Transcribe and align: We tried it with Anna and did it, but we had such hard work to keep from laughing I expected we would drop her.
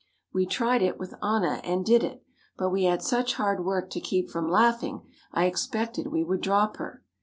We 0.33 0.47
tried 0.47 0.81
it 0.81 0.97
with 0.97 1.13
Anna 1.23 1.61
and 1.63 1.85
did 1.85 2.03
it, 2.03 2.23
but 2.57 2.71
we 2.71 2.85
had 2.85 3.03
such 3.03 3.35
hard 3.35 3.63
work 3.63 3.91
to 3.91 3.99
keep 4.01 4.31
from 4.31 4.49
laughing 4.49 5.03
I 5.31 5.45
expected 5.45 6.07
we 6.07 6.23
would 6.23 6.41
drop 6.41 6.77
her. 6.77 7.03